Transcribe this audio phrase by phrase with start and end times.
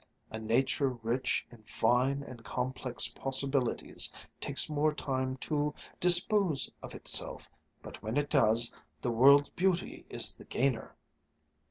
[0.31, 7.47] A nature rich in fine and complex possibilities takes more time to dispose of itself,
[7.83, 10.95] but when it does, the world's beauty is the gainer."